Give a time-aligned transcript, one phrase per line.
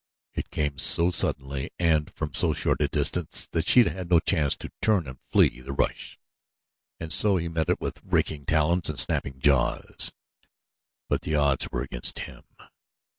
[0.33, 4.55] It came so suddenly and from so short a distance that Sheeta had no chance
[4.55, 6.17] to turn and flee the rush,
[6.99, 10.11] and so he met it with raking talons and snapping jaws;
[11.07, 12.45] but the odds were all against him.